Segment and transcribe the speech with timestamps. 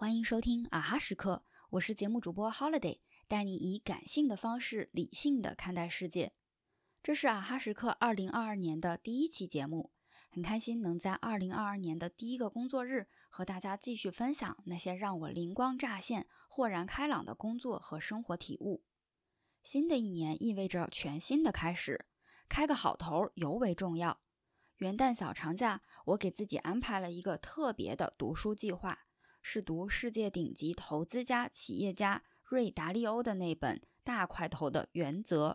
[0.00, 6.34] 欢迎收听啊哈时刻，我是节目主播 Holiday，带你以感性的方式理性的看待世界。
[7.02, 9.90] 这是啊哈时刻二零二二年的第一期节目，
[10.30, 18.84] 很开心能在二零二二年的第一个工作日和大家继续分享那些让我灵光乍现、豁然开朗的工作和生活体悟。
[19.64, 22.06] 新的一年意味着全新的开始，
[22.48, 24.20] 开个好头尤为重要。
[24.76, 28.96] 元旦小长假，我给自己安排了一个特别的读书计划，
[29.50, 35.52] 是读世界顶级投资家、企业家瑞达利欧的那本大块头的《原则》。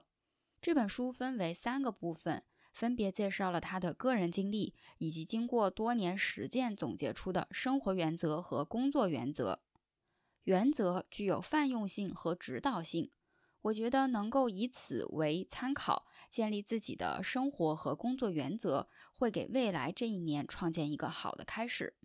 [0.60, 9.62] 这本书分为三个部分，分别介绍了他的个人经历，以及经过多年实践总结出的生活原则和工作原则。
[10.46, 13.12] 原则具有泛用性和指导性。
[13.62, 21.96] 我觉得能够以此为参考，建立自己的生活和工作原则，会给未来这一年创建一个好的开始。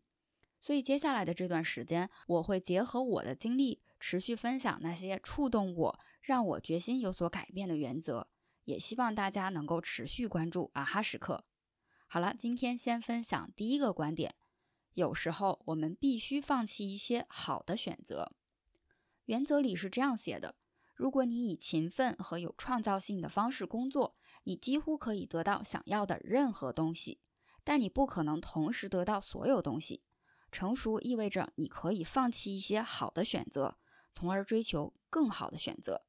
[0.61, 8.29] 所以接下来的这段时间，我会结合我的经历，持续分享那些触动我、让我决心有所改变的原则。
[8.65, 11.45] 也希望大家能够持续关注啊哈时刻。
[12.07, 14.35] 好了，今天先分享第一个观点：
[14.95, 18.33] 有时候我们必须放弃一些好的选择。
[19.27, 20.57] 原则里是这样写的。
[20.95, 27.21] 如果你以勤奋和有创造性的方式工作，你几乎可以得到想要的任何东西，
[27.63, 30.03] 但你不可能同时得到所有东西。
[30.51, 33.79] 成熟意味着你可以放弃一些好的选择，
[34.13, 36.05] 从而追求更好的选择。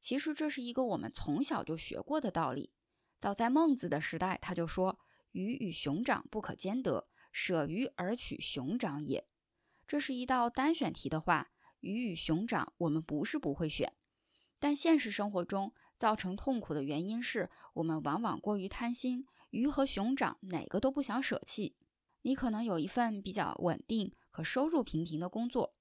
[0.00, 2.72] 其实这是一个我们从小就学过的道理。
[3.18, 4.98] 早在孟子的时代，他就说
[5.32, 9.26] ：“鱼与熊掌不可兼得，舍鱼而取熊掌也。”
[9.88, 11.50] 这是一道单选题的话。
[11.80, 13.92] 鱼与熊掌，我们不是不会选，
[14.58, 21.76] 但现实生活中造成痛苦的原因是我们往往过于贪心，鱼和熊掌哪个都不想舍弃。
[22.22, 25.74] 你可能有一份比较稳定、可收入平平的工作，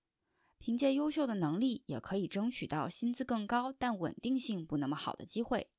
[0.58, 5.70] 凭借优秀的能力也可以争取到薪资更高但稳定性不那么好的机会。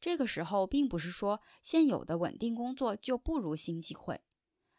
[0.00, 4.20] 这个时候，并不是说现有的稳定工作就不如新机会。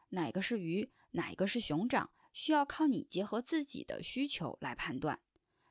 [0.10, 2.12] 哪个是鱼，哪个是熊掌？
[2.32, 5.22] 需要靠你结合自己的需求来判断，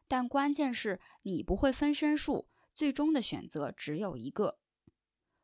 [0.09, 4.59] 但关键是你不会分身术，最终的选择只有一个。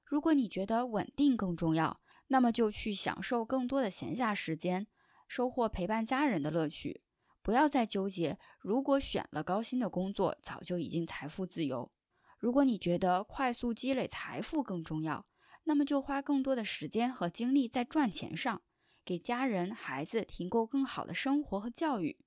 [0.02, 2.00] 如果你觉得稳定更重要，
[2.32, 4.86] 那么就去享受更多的闲暇时间，
[5.26, 7.02] 收获陪伴家人的乐趣。
[7.42, 11.90] 不要再纠结，如果选了高薪的工作，早就已经财富自由。
[12.38, 15.26] 如果你觉得快速积累财富更重要，
[15.64, 18.62] 那么就花更多的时间和精力在赚钱上。
[19.04, 22.20] 给家人、孩子提供更好的生活和教育，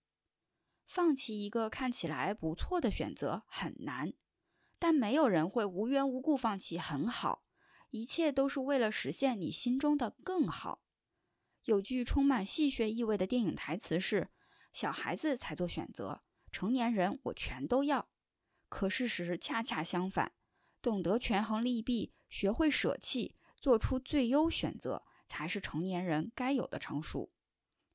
[0.86, 4.12] 放弃一个看起来不错的选择很难，
[4.80, 7.43] 但没有人会无缘无故放弃很好，
[7.94, 10.82] 一切都是为了实现你心中的更好。
[11.66, 14.30] 有句充满戏谑意味的电影台词是
[14.74, 18.10] ：“小孩子才做选择，成年人我全都要。”
[18.68, 20.34] 可事实恰恰相反，
[20.82, 25.04] 懂得权衡利弊，学会舍弃，做出最优选择。
[25.26, 27.32] 才是成年人该有的成熟。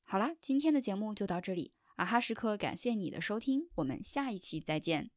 [0.03, 5.11] 好了，今天的节目就到这里，啊哈时刻感谢你的收听，我们下一期再见。